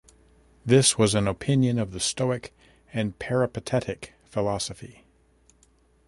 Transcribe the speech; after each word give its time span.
This 0.65 0.97
was 0.97 1.13
an 1.13 1.27
opinion 1.27 1.77
of 1.77 1.91
the 1.91 1.99
Stoic 1.99 2.55
and 2.91 3.19
Peripatetic 3.19 4.13
philosophy. 4.25 5.05